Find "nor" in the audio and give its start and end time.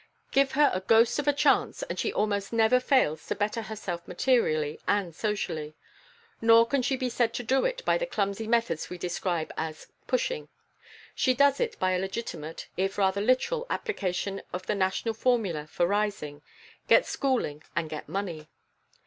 6.41-6.65